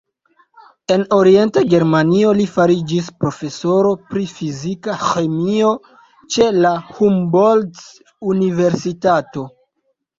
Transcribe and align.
En 0.93 1.03
Orienta 1.17 1.61
Germanio 1.73 2.31
li 2.39 2.47
fariĝis 2.55 3.11
profesoro 3.25 3.93
pri 4.09 4.27
fizika 4.33 4.99
ĥemio 5.05 5.71
ĉe 6.35 6.51
la 6.65 6.75
Humboldt-universitato. 6.99 9.51